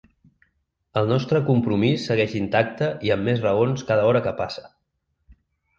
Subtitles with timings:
[1.01, 4.71] El nostre compromís segueix intacte i amb més raons cada hora que passa.